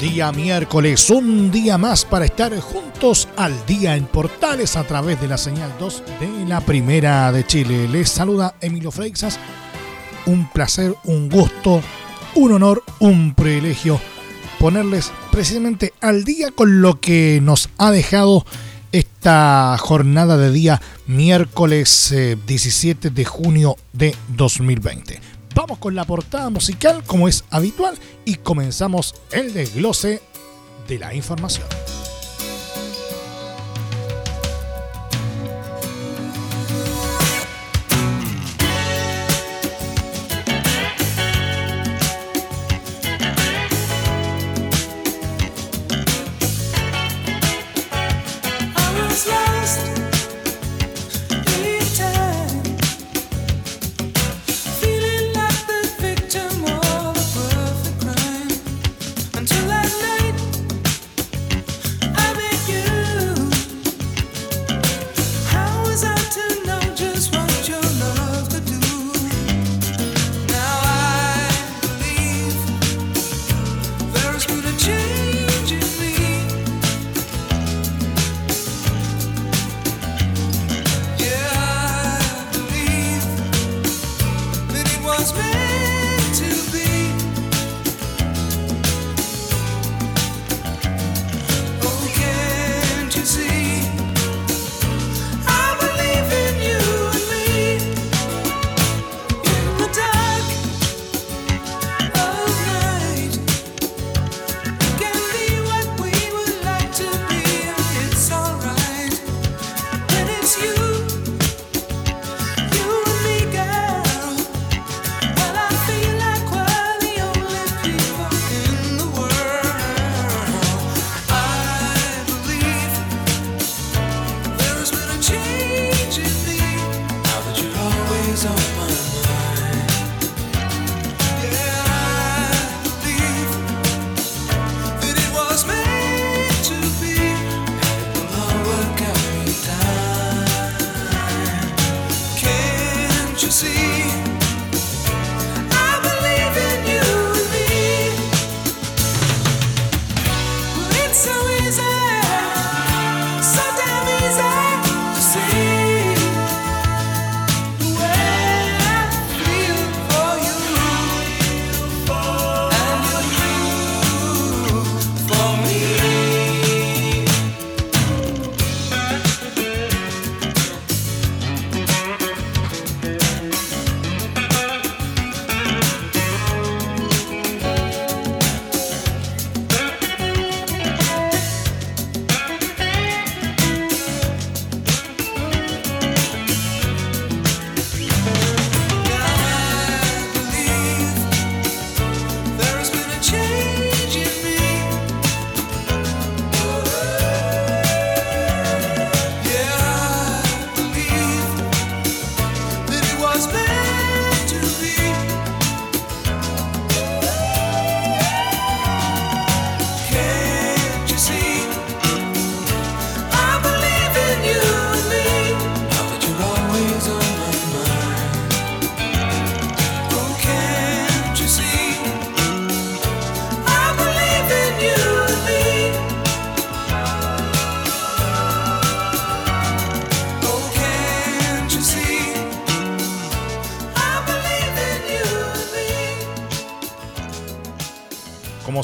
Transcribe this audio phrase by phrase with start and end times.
[0.00, 5.26] Día miércoles, un día más para estar juntos al día en Portales a través de
[5.26, 7.88] la señal 2 de la Primera de Chile.
[7.88, 9.38] Les saluda Emilio Freixas.
[10.26, 11.80] Un placer, un gusto,
[12.34, 13.98] un honor, un privilegio
[14.58, 18.44] ponerles precisamente al día con lo que nos ha dejado
[18.92, 22.14] esta jornada de día miércoles
[22.46, 25.20] 17 eh, de junio de 2020.
[25.56, 27.96] Vamos con la portada musical como es habitual
[28.26, 30.20] y comenzamos el desglose
[30.86, 31.66] de la información.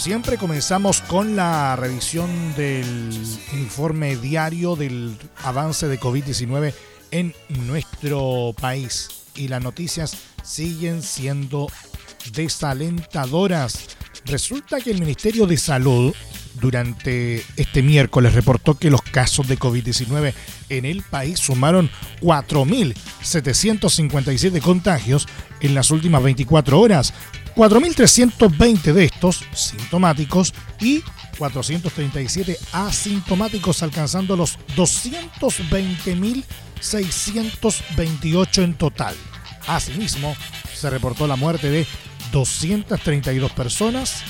[0.02, 3.08] Siempre comenzamos con la revisión del
[3.52, 6.74] informe diario del avance de COVID-19
[7.12, 7.32] en
[7.68, 9.08] nuestro país.
[9.36, 11.68] Y las noticias siguen siendo
[12.32, 13.96] desalentadoras.
[14.24, 16.12] Resulta que el Ministerio de Salud
[16.60, 20.34] durante este miércoles reportó que los casos de COVID-19
[20.68, 21.88] en el país sumaron
[22.22, 25.28] 4.757 contagios
[25.60, 27.14] en las últimas 24 horas,
[27.54, 31.02] 4.320 de estos sintomáticos y
[31.38, 36.44] 437 asintomáticos, alcanzando los 220.000
[36.82, 39.14] 628 en total.
[39.66, 40.36] Asimismo,
[40.74, 41.86] se reportó la muerte de
[42.32, 44.22] 232 personas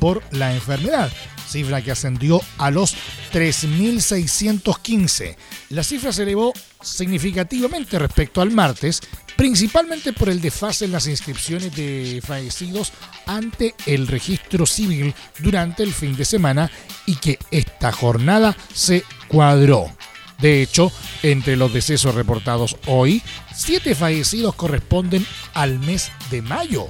[0.00, 1.10] por la enfermedad,
[1.48, 2.94] cifra que ascendió a los
[3.32, 5.36] 3.615.
[5.70, 9.00] La cifra se elevó significativamente respecto al martes,
[9.36, 12.92] principalmente por el desfase en las inscripciones de fallecidos
[13.26, 16.70] ante el registro civil durante el fin de semana
[17.06, 19.90] y que esta jornada se cuadró.
[20.38, 20.92] De hecho,
[21.22, 23.22] entre los decesos reportados hoy,
[23.54, 26.88] siete fallecidos corresponden al mes de mayo,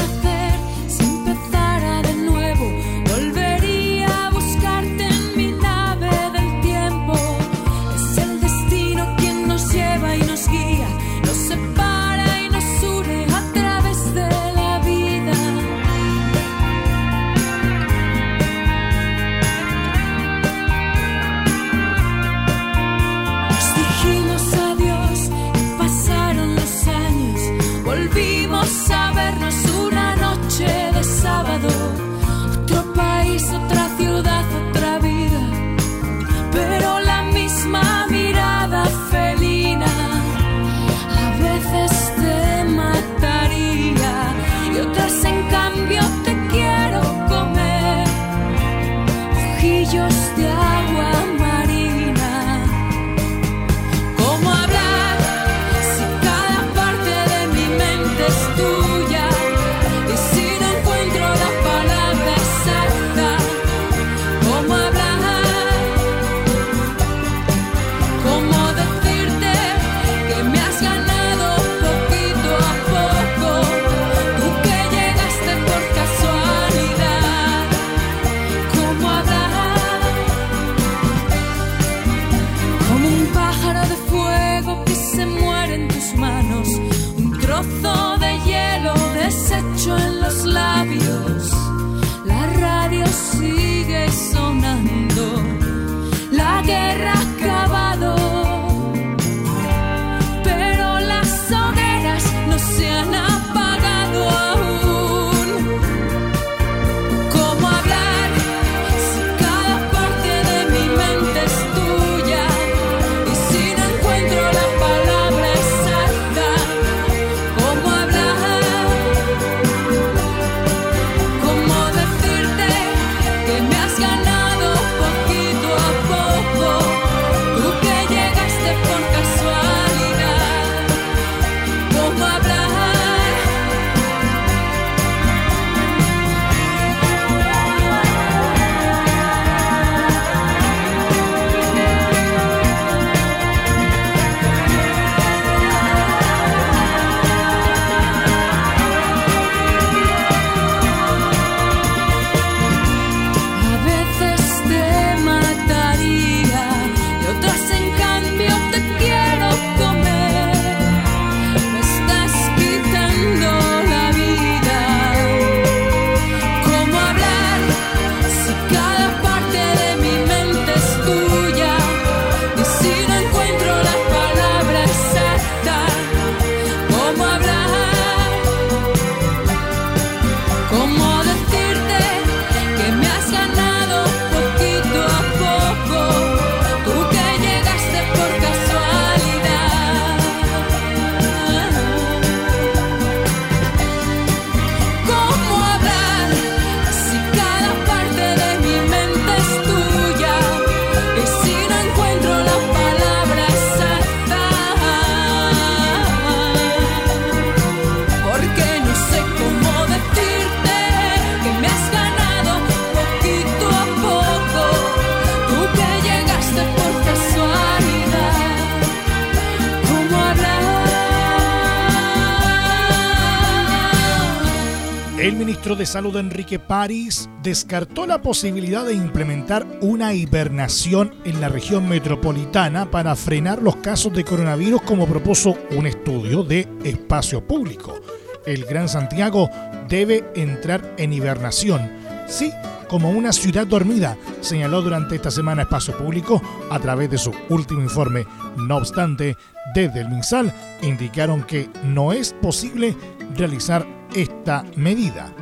[225.89, 233.15] Salud Enrique París descartó la posibilidad de implementar una hibernación en la región metropolitana para
[233.15, 237.99] frenar los casos de coronavirus como propuso un estudio de espacio público.
[238.45, 239.49] El Gran Santiago
[239.87, 241.91] debe entrar en hibernación,
[242.27, 242.53] sí,
[242.87, 247.81] como una ciudad dormida, señaló durante esta semana Espacio Público a través de su último
[247.81, 248.27] informe.
[248.57, 249.35] No obstante,
[249.73, 250.53] desde el MinSal
[250.83, 252.95] indicaron que no es posible
[253.35, 255.33] realizar esta medida.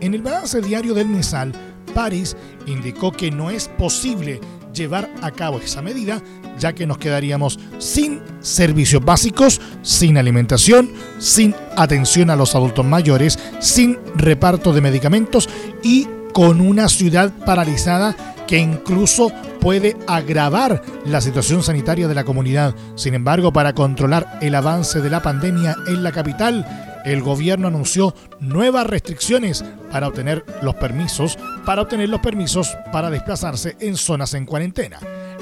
[0.00, 1.52] En el balance diario del MISAL,
[1.94, 2.36] París
[2.66, 4.40] indicó que no es posible
[4.72, 6.22] llevar a cabo esa medida,
[6.58, 13.38] ya que nos quedaríamos sin servicios básicos, sin alimentación, sin atención a los adultos mayores,
[13.58, 15.48] sin reparto de medicamentos
[15.82, 18.14] y con una ciudad paralizada
[18.46, 22.74] que incluso puede agravar la situación sanitaria de la comunidad.
[22.94, 28.14] Sin embargo, para controlar el avance de la pandemia en la capital, el gobierno anunció
[28.40, 34.44] nuevas restricciones para obtener los permisos, para obtener los permisos para desplazarse en zonas en
[34.44, 34.98] cuarentena.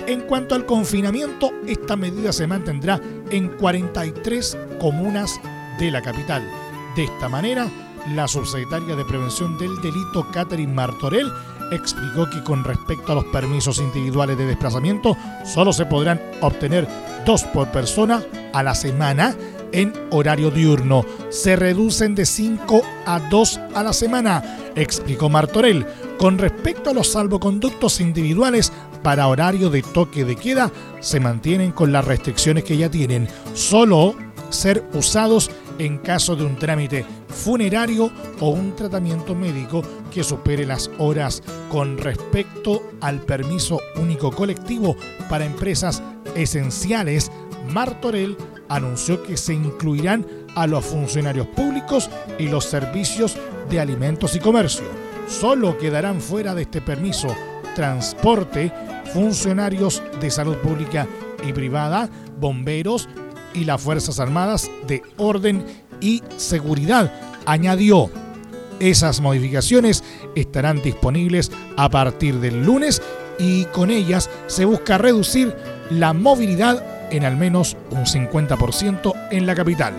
[0.06, 5.40] En cuanto al confinamiento, esta medida se mantendrá en 43 comunas
[5.80, 6.48] de la capital.
[6.94, 7.68] De esta manera,
[8.14, 11.32] la subsecretaria de Prevención del Delito, Catherine Martorell,
[11.72, 16.86] explicó que con respecto a los permisos individuales de desplazamiento, solo se podrán obtener
[17.24, 19.34] dos por persona a la semana
[19.76, 21.04] en horario diurno.
[21.28, 25.86] Se reducen de 5 a 2 a la semana, explicó Martorell.
[26.18, 31.92] Con respecto a los salvoconductos individuales para horario de toque de queda, se mantienen con
[31.92, 33.28] las restricciones que ya tienen.
[33.52, 34.16] Solo
[34.48, 40.90] ser usados en caso de un trámite funerario o un tratamiento médico que supere las
[40.96, 44.96] horas con respecto al permiso único colectivo
[45.28, 46.02] para empresas
[46.34, 47.30] esenciales,
[47.68, 53.36] Martorell anunció que se incluirán a los funcionarios públicos y los servicios
[53.68, 54.84] de alimentos y comercio.
[55.28, 57.28] Solo quedarán fuera de este permiso
[57.74, 58.72] transporte,
[59.12, 61.06] funcionarios de salud pública
[61.46, 62.08] y privada,
[62.40, 63.08] bomberos
[63.54, 65.64] y las Fuerzas Armadas de orden
[66.00, 67.12] y seguridad.
[67.44, 68.10] Añadió,
[68.80, 70.04] esas modificaciones
[70.34, 73.02] estarán disponibles a partir del lunes
[73.38, 75.54] y con ellas se busca reducir
[75.90, 79.94] la movilidad en al menos un 50% en la capital.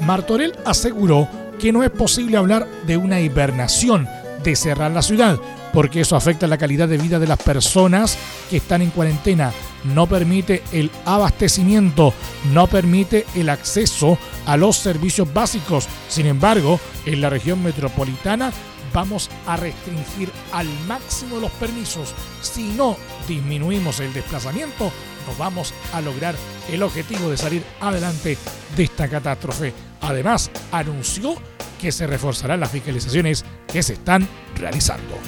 [0.00, 4.08] Martorell aseguró que no es posible hablar de una hibernación,
[4.42, 5.38] de cerrar la ciudad,
[5.72, 8.16] porque eso afecta la calidad de vida de las personas
[8.48, 9.52] que están en cuarentena,
[9.84, 12.12] no permite el abastecimiento,
[12.52, 15.86] no permite el acceso a los servicios básicos.
[16.08, 18.52] Sin embargo, en la región metropolitana
[18.92, 22.14] vamos a restringir al máximo los permisos.
[22.40, 22.96] Si no
[23.28, 24.84] disminuimos el desplazamiento,
[25.26, 26.34] no vamos a lograr
[26.70, 28.36] el objetivo de salir adelante
[28.76, 29.72] de esta catástrofe.
[30.00, 31.34] Además, anunció
[31.80, 35.18] que se reforzarán las fiscalizaciones que se están realizando.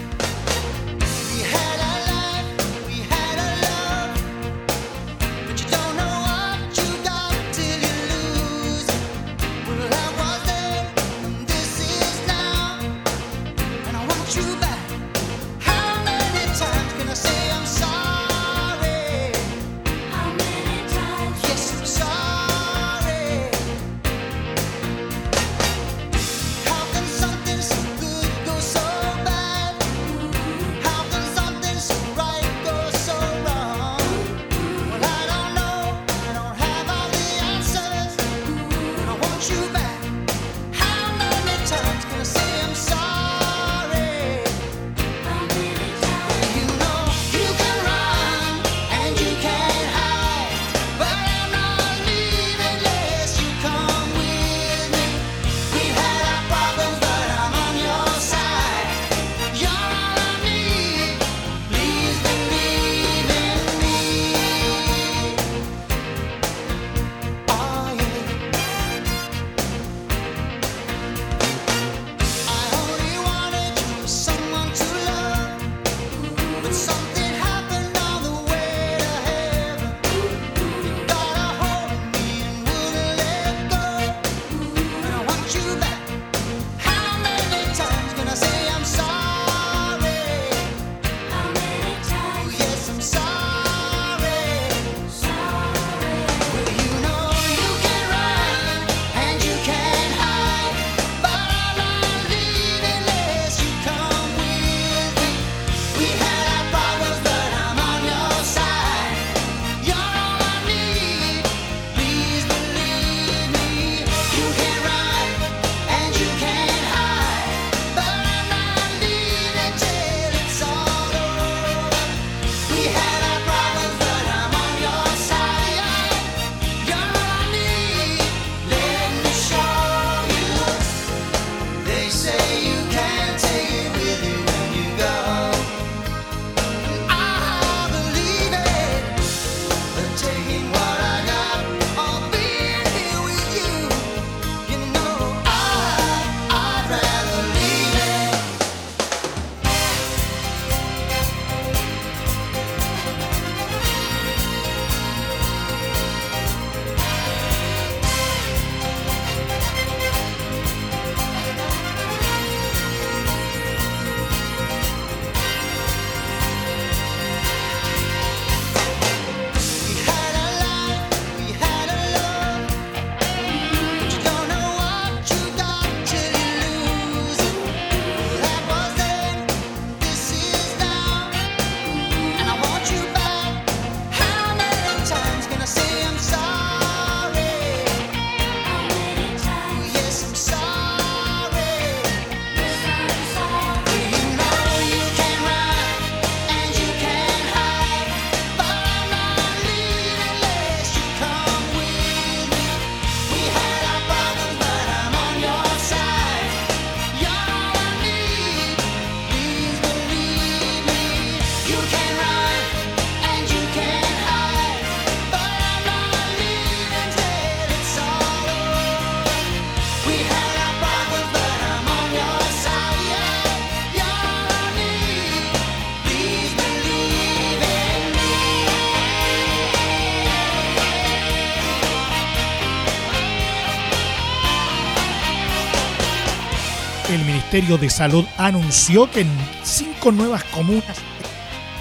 [237.52, 239.26] Ministerio de Salud anunció que
[239.62, 240.96] cinco nuevas comunas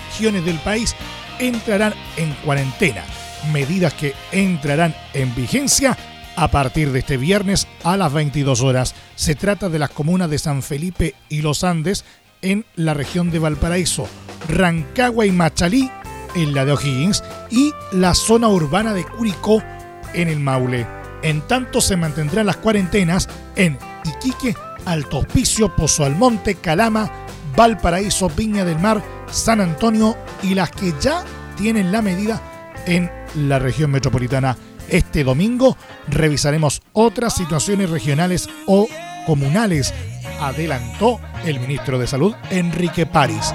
[0.10, 0.93] regiones del país
[1.39, 3.05] entrarán en cuarentena,
[3.53, 5.97] medidas que entrarán en vigencia
[6.36, 8.95] a partir de este viernes a las 22 horas.
[9.15, 12.03] Se trata de las comunas de San Felipe y Los Andes
[12.41, 14.10] en la región de Valparaíso,
[14.49, 15.89] Rancagua y Machalí
[16.36, 19.63] en la de O'Higgins y la zona urbana de Curicó
[20.13, 20.86] en el Maule.
[21.23, 24.53] En tanto se mantendrán las cuarentenas en Iquique,
[24.85, 27.11] Alto Hospicio, Pozo Almonte, Calama,
[27.55, 31.23] Valparaíso, Viña del Mar, San Antonio y las que ya
[31.57, 32.41] tienen la medida
[32.85, 34.57] en la región metropolitana.
[34.89, 38.87] Este domingo revisaremos otras situaciones regionales o
[39.25, 39.93] comunales,
[40.39, 43.53] adelantó el ministro de Salud Enrique París.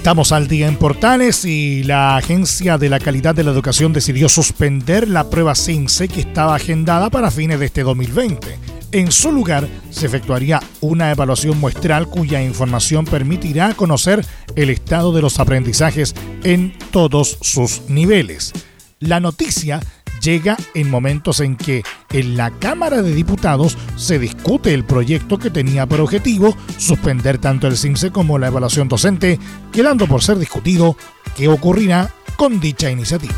[0.00, 4.30] Estamos al día en Portales y la Agencia de la Calidad de la Educación decidió
[4.30, 8.58] suspender la prueba CINSE que estaba agendada para fines de este 2020.
[8.92, 14.24] En su lugar, se efectuaría una evaluación muestral cuya información permitirá conocer
[14.56, 18.54] el estado de los aprendizajes en todos sus niveles.
[19.00, 19.80] La noticia
[20.22, 25.50] llega en momentos en que en la Cámara de Diputados se discute el proyecto que
[25.50, 29.38] tenía por objetivo suspender tanto el CIMSE como la evaluación docente,
[29.72, 30.96] quedando por ser discutido
[31.36, 33.34] qué ocurrirá con dicha iniciativa.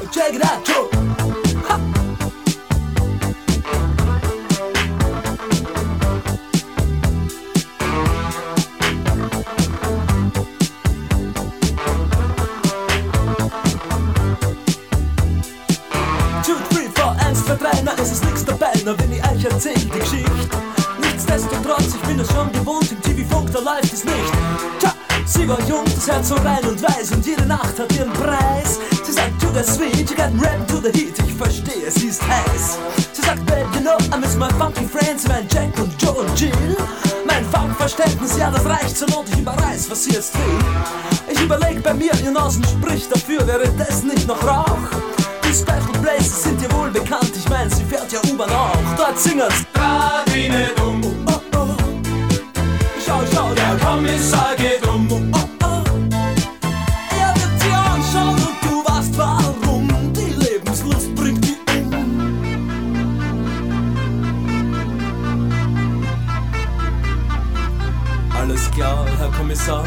[19.44, 20.56] Erzähl die Geschichte.
[21.00, 23.82] Nichtsdestotrotz, ich bin es schon gewohnt, im TV-Funk, da live
[25.42, 28.78] die war jung, das Herz so rein und weiß und jede Nacht hat ihren Preis.
[29.04, 32.22] Sie sagt, to the sweet, you got rap to the heat, ich verstehe, sie ist
[32.22, 32.78] heiß.
[33.12, 36.40] Sie sagt, babe, you know, I miss my funky friends, mein Jack und Joe und
[36.40, 36.76] Jill.
[37.26, 41.32] Mein Funkverständnis, ja, das reicht zur Not, ich überreiß, was sie jetzt will.
[41.32, 45.21] Ich überleg bei mir, ihr Nasen spricht dafür, wäre das nicht noch Rauch?
[45.52, 48.72] Special Places sind dir wohl bekannt, ich mein, sie fährt ja U-Bahn auch.
[48.96, 49.66] Dort singen's.
[49.74, 51.66] Radine dumm, Oh, oh.
[53.04, 55.06] Schau, schau, der Kommissar geht um.
[55.10, 55.84] Oh, oh.
[57.20, 59.88] Er wird sie anschauen und du weißt warum.
[60.14, 62.02] Die Lebenslust bringt die um.
[68.38, 69.84] Alles klar, Herr Kommissar.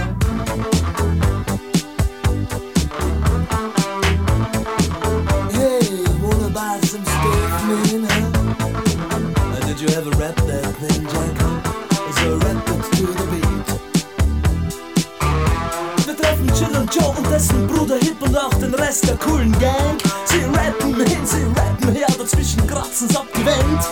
[17.35, 19.97] Dessen Bruder Hip und auch den Rest der coolen Gang.
[20.25, 23.83] Sie rappen hin, sie rappen her, dazwischen kratzen's abgewendet.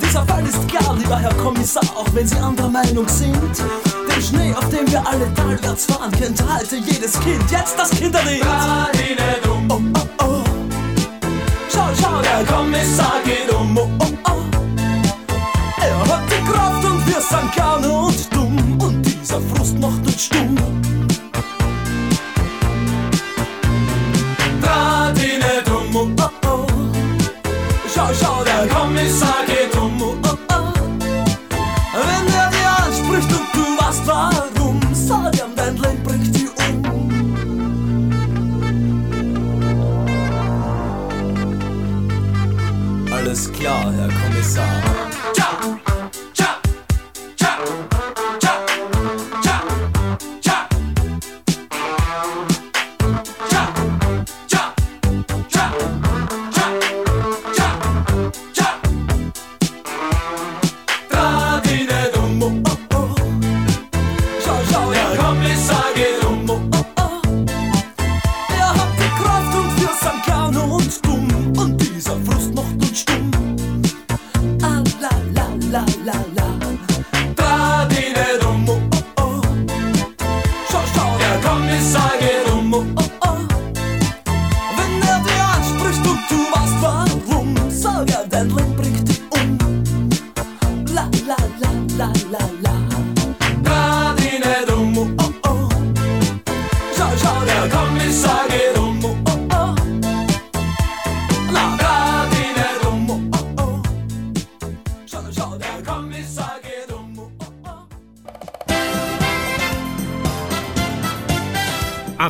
[0.00, 3.34] Dieser Fall ist klar, lieber Herr Kommissar, auch wenn Sie anderer Meinung sind.
[4.08, 7.42] Den Schnee, auf dem wir alle talwärts fahren, kennt heute jedes Kind.
[7.50, 8.44] Jetzt das Kinderlied.
[8.44, 9.80] Oh, oh,
[10.20, 10.44] oh.
[11.72, 13.76] Schau, schau, der Kommissar geht um.
[13.76, 14.01] Oh,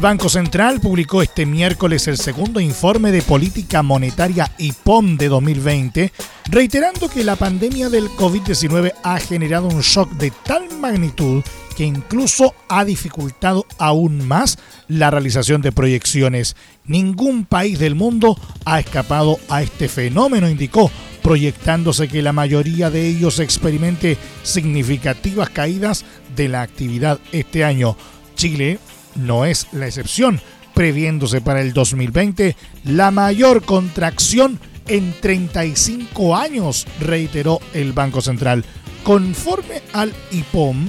[0.00, 6.12] El Banco Central publicó este miércoles el segundo informe de política monetaria IPOM de 2020,
[6.48, 11.42] reiterando que la pandemia del COVID-19 ha generado un shock de tal magnitud
[11.76, 14.56] que incluso ha dificultado aún más
[14.88, 16.56] la realización de proyecciones.
[16.86, 20.90] Ningún país del mundo ha escapado a este fenómeno, indicó,
[21.22, 27.98] proyectándose que la mayoría de ellos experimente significativas caídas de la actividad este año.
[28.34, 28.78] Chile
[29.14, 30.40] no es la excepción,
[30.74, 38.64] previéndose para el 2020 la mayor contracción en 35 años, reiteró el Banco Central.
[39.04, 40.88] Conforme al IPOM,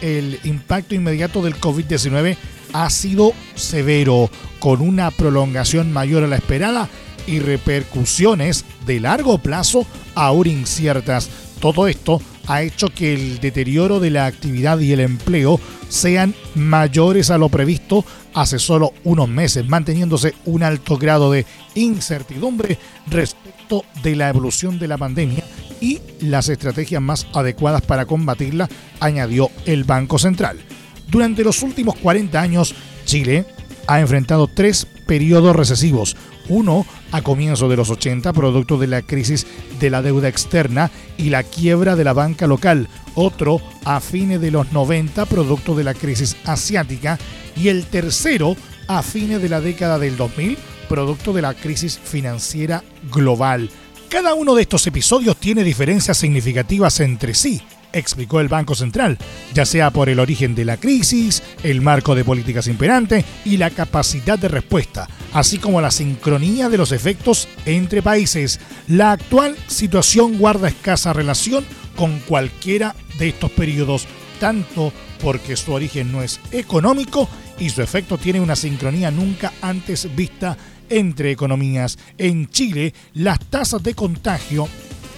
[0.00, 2.36] el impacto inmediato del COVID-19
[2.72, 6.88] ha sido severo, con una prolongación mayor a la esperada
[7.26, 11.30] y repercusiones de largo plazo aún inciertas.
[11.60, 17.30] Todo esto ha hecho que el deterioro de la actividad y el empleo sean mayores
[17.30, 24.16] a lo previsto hace solo unos meses, manteniéndose un alto grado de incertidumbre respecto de
[24.16, 25.44] la evolución de la pandemia
[25.80, 28.68] y las estrategias más adecuadas para combatirla,
[29.00, 30.60] añadió el Banco Central.
[31.08, 32.74] Durante los últimos 40 años,
[33.04, 33.44] Chile
[33.86, 36.16] ha enfrentado tres periodos recesivos,
[36.48, 39.46] uno a comienzos de los 80, producto de la crisis
[39.78, 44.50] de la deuda externa y la quiebra de la banca local, otro a fines de
[44.50, 47.18] los 90, producto de la crisis asiática,
[47.56, 48.56] y el tercero
[48.88, 50.56] a fines de la década del 2000,
[50.88, 53.70] producto de la crisis financiera global.
[54.08, 59.18] Cada uno de estos episodios tiene diferencias significativas entre sí, explicó el Banco Central,
[59.54, 63.70] ya sea por el origen de la crisis, el marco de políticas imperante y la
[63.70, 68.60] capacidad de respuesta, así como la sincronía de los efectos entre países.
[68.88, 71.64] La actual situación guarda escasa relación
[71.96, 74.06] con cualquiera de estos periodos,
[74.40, 77.28] tanto porque su origen no es económico
[77.58, 80.56] y su efecto tiene una sincronía nunca antes vista
[80.88, 81.98] entre economías.
[82.18, 84.68] En Chile, las tasas de contagio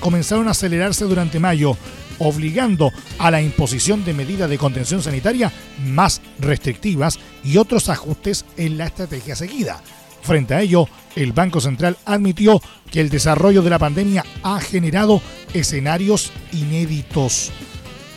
[0.01, 1.77] comenzaron a acelerarse durante mayo,
[2.19, 5.53] obligando a la imposición de medidas de contención sanitaria
[5.87, 9.83] más restrictivas y otros ajustes en la estrategia seguida.
[10.23, 15.21] Frente a ello, el Banco Central admitió que el desarrollo de la pandemia ha generado
[15.53, 17.53] escenarios inéditos.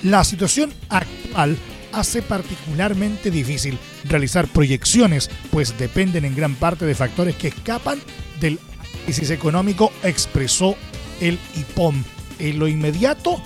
[0.04, 1.58] La situación actual
[1.92, 8.00] hace particularmente difícil realizar proyecciones, pues dependen en gran parte de factores que escapan
[8.40, 8.60] del
[9.06, 10.76] crisis económico, expresó
[11.20, 12.04] el IPOM.
[12.40, 13.42] En lo inmediato,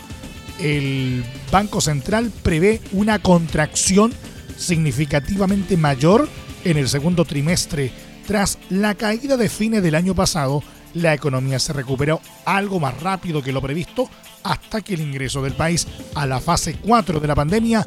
[0.59, 4.13] el Banco Central prevé una contracción
[4.57, 6.27] significativamente mayor
[6.63, 7.91] en el segundo trimestre.
[8.27, 13.41] Tras la caída de fines del año pasado, la economía se recuperó algo más rápido
[13.41, 14.09] que lo previsto
[14.43, 17.85] hasta que el ingreso del país a la fase 4 de la pandemia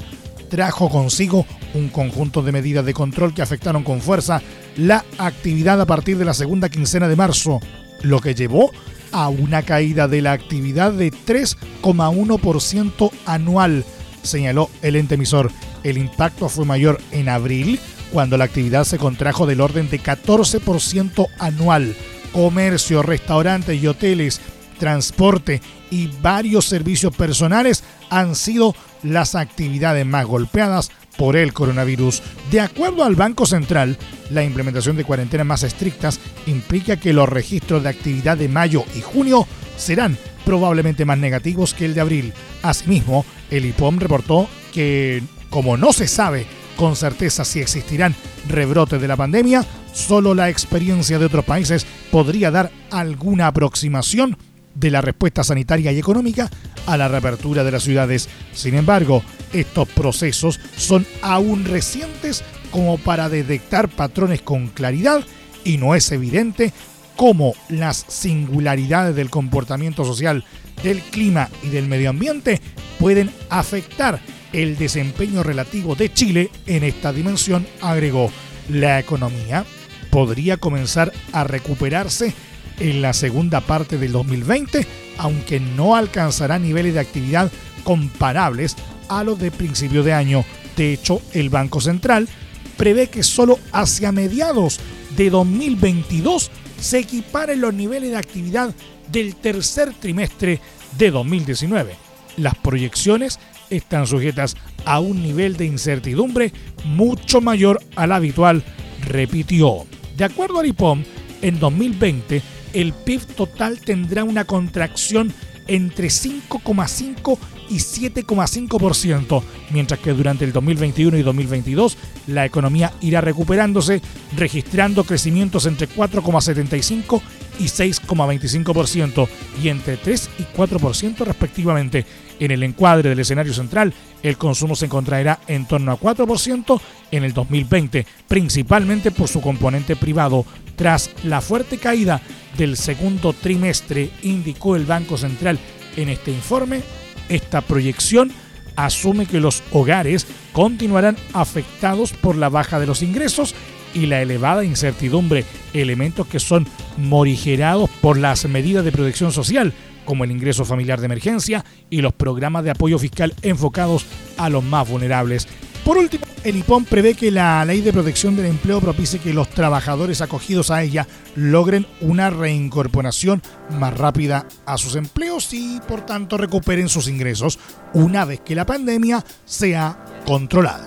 [0.49, 4.41] trajo consigo un conjunto de medidas de control que afectaron con fuerza
[4.77, 7.61] la actividad a partir de la segunda quincena de marzo,
[8.03, 8.71] lo que llevó
[9.15, 13.85] a una caída de la actividad de 3,1% anual,
[14.23, 15.53] señaló el ente emisor.
[15.85, 17.79] El impacto fue mayor en abril,
[18.13, 21.95] cuando la actividad se contrajo del orden de 14% anual.
[22.33, 24.41] Comercio, restaurantes y hoteles,
[24.81, 25.63] transporte
[25.93, 28.75] y varios servicios personales han sido
[29.05, 32.23] las actividades más golpeadas por el coronavirus.
[32.51, 33.97] De acuerdo al Banco Central,
[34.31, 39.01] la implementación de cuarentenas más estrictas implica que los registros de actividad de mayo y
[39.01, 39.47] junio
[39.77, 42.33] serán probablemente más negativos que el de abril.
[42.63, 46.47] Asimismo, el IPOM reportó que, como no se sabe
[46.77, 48.15] con certeza si existirán
[48.49, 54.37] rebrotes de la pandemia, solo la experiencia de otros países podría dar alguna aproximación
[54.75, 56.51] de la respuesta sanitaria y económica
[56.87, 58.29] a la reapertura de las ciudades.
[58.53, 59.23] Sin embargo,
[59.53, 65.25] estos procesos son aún recientes como para detectar patrones con claridad
[65.65, 66.73] y no es evidente
[67.17, 70.45] cómo las singularidades del comportamiento social,
[70.83, 72.61] del clima y del medio ambiente
[72.99, 74.21] pueden afectar
[74.53, 78.31] el desempeño relativo de Chile en esta dimensión, agregó.
[78.69, 79.65] La economía
[80.11, 82.35] podría comenzar a recuperarse
[82.79, 84.87] en la segunda parte del 2020,
[85.19, 87.51] aunque no alcanzará niveles de actividad
[87.85, 88.77] comparables
[89.09, 90.45] a los de principio de año.
[90.77, 92.29] De hecho, el Banco Central
[92.77, 94.81] prevé que solo hacia mediados
[95.17, 96.51] de 2022
[96.81, 98.75] se equiparen los niveles de actividad
[99.11, 100.61] del tercer trimestre
[100.99, 101.95] de 2019.
[102.37, 103.39] Las proyecciones
[103.71, 106.53] están sujetas a un nivel de incertidumbre
[106.85, 108.65] mucho mayor al habitual,
[109.07, 109.87] repitió.
[110.17, 111.03] De acuerdo al IPOM,
[111.43, 112.43] en 2020
[112.75, 115.33] el PIB total tendrá una contracción
[115.67, 117.39] entre 5,5
[117.71, 121.97] y 7,5%, mientras que durante el 2021 y 2022
[122.27, 124.03] la economía irá recuperándose,
[124.37, 127.23] registrando crecimientos entre 4,75
[127.59, 129.29] y 6,25%
[129.63, 132.05] y entre 3 y 4% respectivamente.
[132.41, 136.81] En el encuadre del escenario central, el consumo se encontrará en torno a 4%
[137.11, 140.45] en el 2020, principalmente por su componente privado.
[140.77, 142.21] Tras la fuerte caída
[142.59, 145.59] del segundo trimestre, indicó el Banco Central
[145.97, 146.83] en este informe,
[147.29, 148.33] esta proyección
[148.77, 153.55] asume que los hogares continuarán afectados por la baja de los ingresos
[153.95, 156.67] y la elevada incertidumbre, elementos que son
[156.97, 159.73] morigerados por las medidas de protección social,
[160.05, 164.63] como el ingreso familiar de emergencia y los programas de apoyo fiscal enfocados a los
[164.65, 165.47] más vulnerables.
[165.85, 169.51] Por último, el IPOM prevé que la ley de protección del empleo propicie que los
[169.51, 173.43] trabajadores acogidos a ella logren una reincorporación
[173.79, 177.59] más rápida a sus empleos y por tanto recuperen sus ingresos
[177.93, 180.87] una vez que la pandemia sea controlada.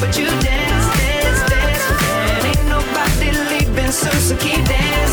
[0.00, 1.86] But you dance, dance, dance.
[2.02, 5.05] And ain't nobody leaving soon, so keep dancing.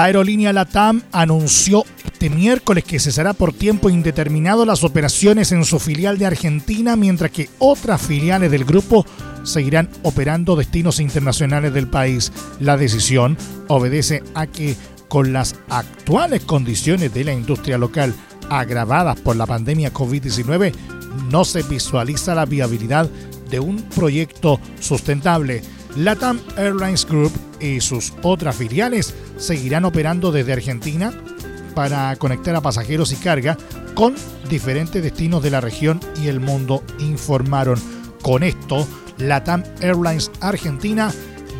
[0.00, 5.78] La aerolínea LATAM anunció este miércoles que cesará por tiempo indeterminado las operaciones en su
[5.78, 9.04] filial de Argentina, mientras que otras filiales del grupo
[9.42, 12.32] seguirán operando destinos internacionales del país.
[12.60, 13.36] La decisión
[13.68, 14.74] obedece a que
[15.08, 18.14] con las actuales condiciones de la industria local
[18.48, 20.72] agravadas por la pandemia COVID-19,
[21.30, 23.06] no se visualiza la viabilidad
[23.50, 25.60] de un proyecto sustentable.
[25.94, 31.12] LATAM Airlines Group y sus otras filiales seguirán operando desde Argentina
[31.74, 33.56] para conectar a pasajeros y carga
[33.94, 34.14] con
[34.48, 37.80] diferentes destinos de la región y el mundo, informaron.
[38.22, 38.86] Con esto,
[39.18, 41.12] LATAM Airlines Argentina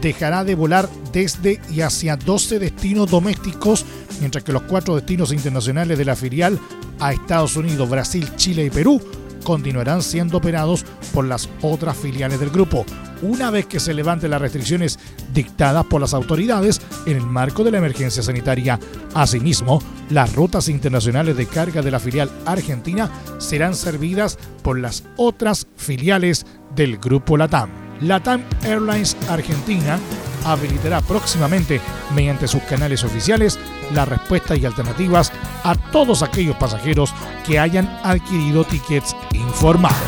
[0.02, 3.84] dejará de volar desde y hacia 12 destinos domésticos,
[4.20, 6.58] mientras que los cuatro destinos internacionales de la filial
[6.98, 9.00] a Estados Unidos, Brasil, Chile y Perú
[9.44, 12.84] continuarán siendo operados por las otras filiales del grupo,
[13.22, 14.98] una vez que se levanten las restricciones
[15.32, 18.78] dictadas por las autoridades en el marco de la emergencia sanitaria.
[19.14, 25.66] Asimismo, las rutas internacionales de carga de la filial argentina serán servidas por las otras
[25.76, 27.70] filiales del grupo LATAM.
[28.00, 29.98] LATAM Airlines Argentina
[30.44, 31.80] habilitará próximamente
[32.14, 33.58] mediante sus canales oficiales
[33.94, 35.32] las respuestas y alternativas
[35.64, 37.12] a todos aquellos pasajeros
[37.46, 39.98] que hayan adquirido tickets informados.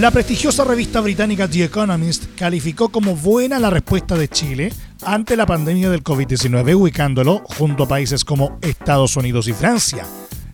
[0.00, 4.72] La prestigiosa revista británica The Economist calificó como buena la respuesta de Chile
[5.04, 10.06] ante la pandemia del COVID-19, ubicándolo junto a países como Estados Unidos y Francia.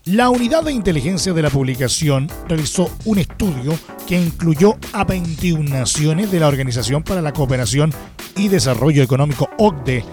[0.07, 3.78] La unidad de inteligencia de la publicación realizó un estudio
[4.09, 7.92] que incluyó a 21 naciones de la Organización para la Cooperación
[8.34, 10.05] y Desarrollo Económico OCDE.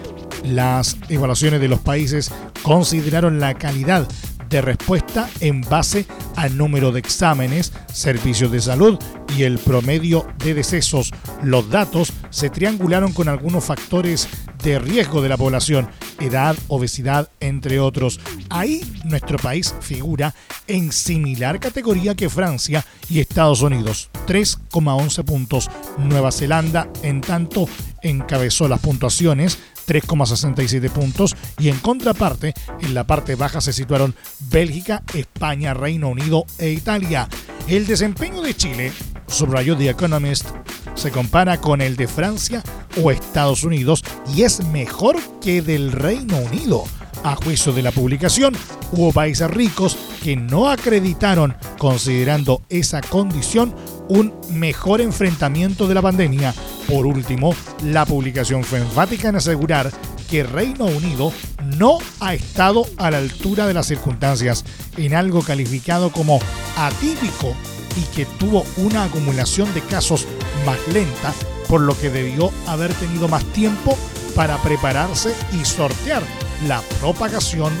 [0.44, 2.30] Las evaluaciones de los países
[2.62, 4.06] consideraron la calidad
[4.54, 9.00] de respuesta en base al número de exámenes, servicios de salud
[9.36, 11.10] y el promedio de decesos.
[11.42, 14.28] Los datos se triangularon con algunos factores
[14.64, 18.18] de riesgo de la población, edad, obesidad, entre otros.
[18.50, 20.34] Ahí nuestro país figura
[20.66, 25.70] en similar categoría que Francia y Estados Unidos, 3,11 puntos.
[25.96, 27.68] Nueva Zelanda, en tanto,
[28.02, 34.14] encabezó las puntuaciones 3,67 puntos y en contraparte, en la parte baja se situaron
[34.50, 37.28] Bélgica, España, Reino Unido e Italia.
[37.66, 38.92] El desempeño de Chile,
[39.26, 40.46] subrayó The Economist,
[40.94, 42.62] se compara con el de Francia
[43.02, 44.04] o Estados Unidos
[44.34, 46.84] y es mejor que del Reino Unido.
[47.22, 48.54] A juicio de la publicación,
[48.92, 53.74] hubo países ricos que no acreditaron, considerando esa condición,
[54.10, 56.52] un mejor enfrentamiento de la pandemia.
[56.86, 59.90] Por último, la publicación fue enfática en asegurar
[60.30, 61.32] que Reino Unido
[61.76, 64.64] no ha estado a la altura de las circunstancias
[64.96, 66.40] en algo calificado como
[66.76, 67.54] atípico
[67.96, 70.26] y que tuvo una acumulación de casos
[70.66, 71.32] más lenta,
[71.68, 73.96] por lo que debió haber tenido más tiempo
[74.34, 76.22] para prepararse y sortear
[76.66, 77.72] la propagación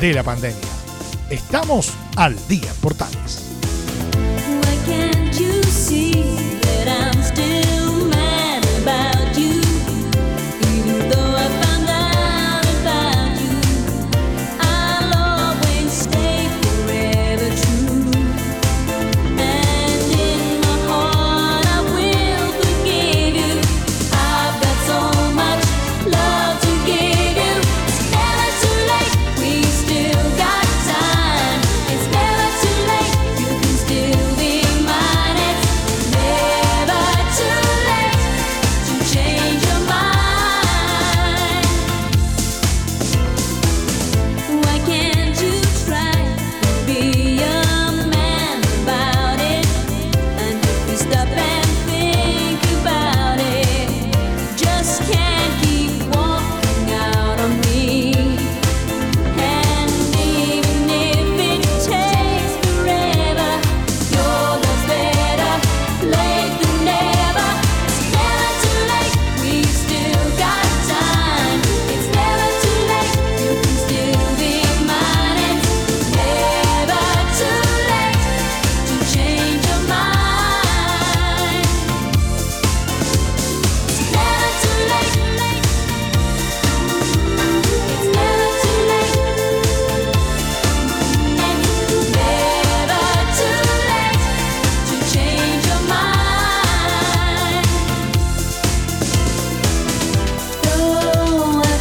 [0.00, 0.56] de la pandemia.
[1.30, 3.42] Estamos al día Portales.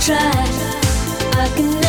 [0.05, 1.84] Though I tried, I can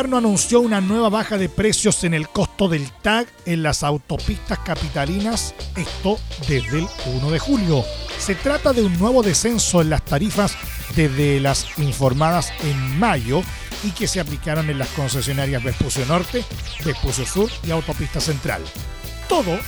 [0.00, 4.58] gobierno anunció una nueva baja de precios en el costo del TAG en las autopistas
[4.60, 7.84] capitalinas, esto desde el 1 de julio.
[8.18, 10.56] Se trata de un nuevo descenso en las tarifas
[10.96, 13.42] desde las informadas en mayo
[13.84, 16.46] y que se aplicaron en las concesionarias Vespucio Norte,
[16.82, 18.62] Vespucio Sur y Autopista Central.
[19.28, 19.58] Todo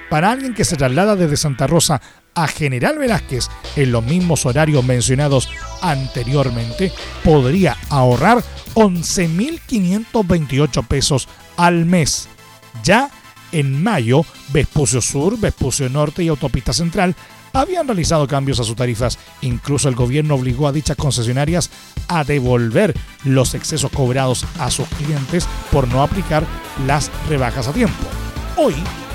[0.08, 2.02] para alguien que se traslada desde Santa Rosa
[2.34, 5.48] a General Velázquez en los mismos horarios mencionados
[5.82, 6.90] anteriormente,
[7.22, 8.42] podría ahorrar
[8.74, 12.28] 11.528 pesos al mes.
[12.82, 13.10] Ya
[13.52, 17.14] en mayo, Vespucio Sur, Vespucio Norte y Autopista Central
[17.52, 19.18] habían realizado cambios a sus tarifas.
[19.40, 21.70] Incluso el gobierno obligó a dichas concesionarias
[22.08, 22.94] a devolver
[23.24, 26.44] los excesos cobrados a sus clientes por no aplicar
[26.86, 28.06] las rebajas a tiempo.
[28.56, 28.74] Hoy,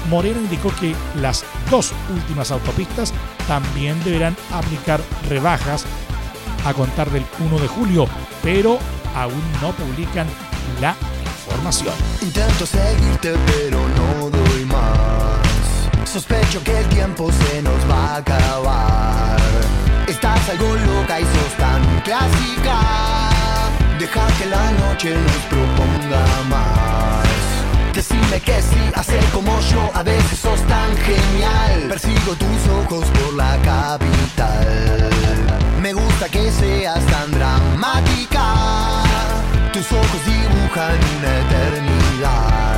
[0.09, 3.13] Moreno indicó que las dos últimas autopistas
[3.47, 5.85] también deberán aplicar rebajas
[6.65, 8.07] a contar del 1 de julio,
[8.43, 8.79] pero
[9.15, 10.27] aún no publican
[10.81, 10.95] la
[11.45, 11.93] información.
[12.21, 14.14] Intento seguirte pero no
[16.05, 19.37] Sospecho que el tiempo se nos va a acabar.
[20.07, 22.79] Estás algo loca y sos tan clásica.
[23.99, 27.25] Deja que la noche nos proponga más.
[27.93, 31.87] Decime que sí, hacer como yo, a veces sos tan genial.
[31.89, 35.09] Persigo tus ojos por la capital.
[35.81, 38.53] Me gusta que seas tan dramática.
[39.73, 42.74] Tus ojos dibujan una eternidad.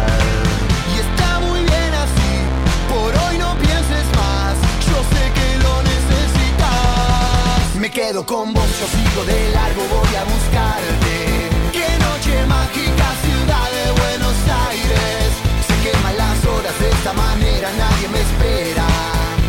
[7.98, 11.16] Quedo con vos, yo sigo de largo, voy a buscarte.
[11.74, 14.38] Qué noche mágica, ciudad de Buenos
[14.70, 15.26] Aires.
[15.68, 18.86] Se queman las horas de esta manera, nadie me espera.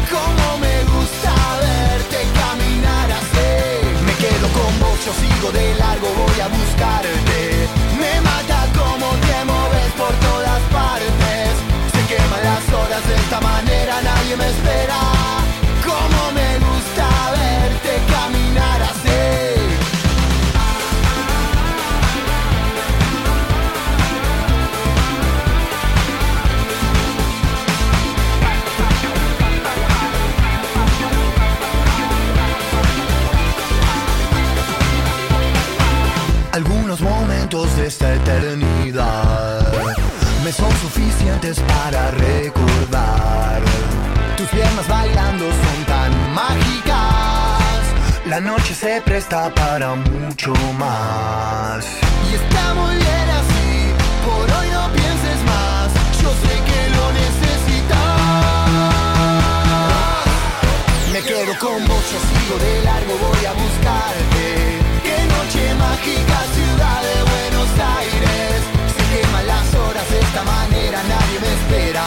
[0.09, 3.53] Como me gusta verte caminar así.
[4.09, 7.41] Me quedo con vos, yo sigo de largo, voy a buscarte.
[8.01, 11.53] Me mata como te moves por todas partes.
[11.93, 14.88] Se queman las horas de esta manera, nadie me espera.
[37.67, 39.73] De esta eternidad
[40.45, 43.61] me son suficientes para recordar.
[44.37, 47.83] Tus piernas bailando son tan mágicas.
[48.27, 51.85] La noche se presta para mucho más.
[52.31, 53.93] Y está muy bien así,
[54.25, 55.91] por hoy no pienses más.
[56.23, 58.21] Yo sé que lo necesitas.
[61.13, 64.79] Me quedo con vos, yo sigo de largo, voy a buscarte.
[65.03, 67.48] Qué noche mágica, ciudad de Buenos
[70.11, 72.05] de esta manera, nadie me espera.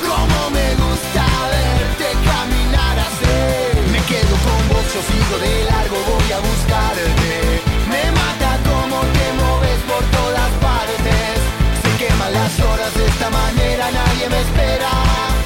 [0.00, 3.90] Como me gusta verte caminar así.
[3.92, 7.32] Me quedo con vos, yo sigo de largo, voy a buscarte.
[7.92, 11.36] Me mata como te moves por todas partes.
[11.82, 15.39] Se queman las horas de esta manera, nadie me espera.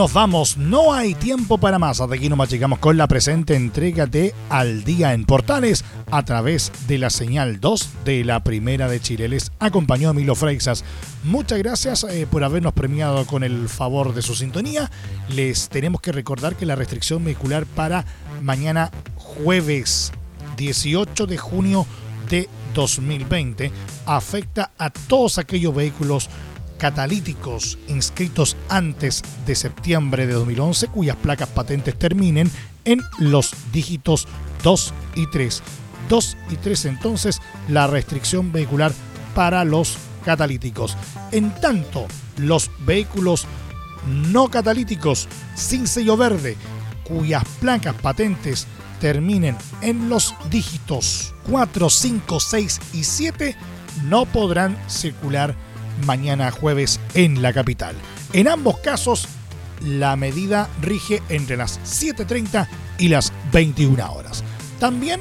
[0.00, 2.00] Nos vamos, no hay tiempo para más.
[2.00, 6.72] Hasta aquí nomás llegamos con la presente entrega de Al Día en Portales a través
[6.88, 9.28] de la señal 2 de la Primera de Chile.
[9.28, 10.86] Les acompañó Emilio Freixas.
[11.22, 14.90] Muchas gracias eh, por habernos premiado con el favor de su sintonía.
[15.28, 18.06] Les tenemos que recordar que la restricción vehicular para
[18.40, 20.12] mañana jueves
[20.56, 21.84] 18 de junio
[22.30, 23.70] de 2020
[24.06, 26.30] afecta a todos aquellos vehículos
[26.80, 32.50] catalíticos inscritos antes de septiembre de 2011 cuyas placas patentes terminen
[32.86, 34.26] en los dígitos
[34.62, 35.62] 2 y 3.
[36.08, 38.92] 2 y 3 entonces la restricción vehicular
[39.34, 40.96] para los catalíticos.
[41.32, 42.06] En tanto,
[42.38, 43.46] los vehículos
[44.06, 46.56] no catalíticos sin sello verde
[47.04, 48.66] cuyas placas patentes
[49.00, 53.56] terminen en los dígitos 4, 5, 6 y 7
[54.04, 55.54] no podrán circular
[56.06, 57.94] mañana jueves en la capital.
[58.32, 59.28] En ambos casos,
[59.84, 64.44] la medida rige entre las 7.30 y las 21 horas.
[64.78, 65.20] También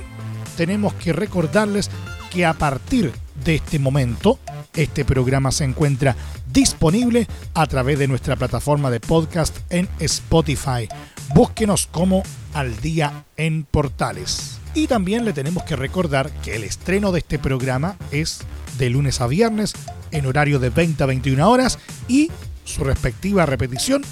[0.58, 1.90] tenemos que recordarles
[2.30, 3.12] que a partir
[3.44, 4.40] de este momento,
[4.76, 6.16] este programa se encuentra
[6.52, 10.88] disponible a través de nuestra plataforma de podcast en Spotify.
[11.34, 12.24] Búsquenos como
[12.54, 14.60] Al Día en Portales.
[14.74, 18.42] Y también le tenemos que recordar que el estreno de este programa es
[18.80, 19.74] de lunes a viernes
[20.12, 21.78] en horario de 20 a 21 horas
[22.08, 22.32] y
[22.64, 24.04] su respectiva repetición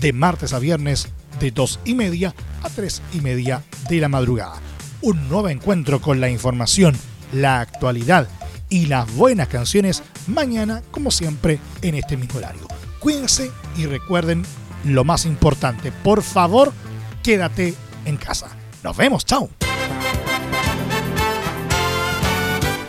[0.00, 1.08] de martes a viernes
[1.40, 4.60] de 2 y media a 3 y media de la madrugada.
[5.02, 6.96] Un nuevo encuentro con la información,
[7.32, 8.28] la actualidad
[8.68, 12.68] y las buenas canciones mañana, como siempre, en este mismo horario.
[13.00, 14.44] Cuídense y recuerden
[14.84, 16.72] lo más importante, por favor,
[17.22, 18.48] quédate en casa.
[18.82, 19.48] Nos vemos, chao.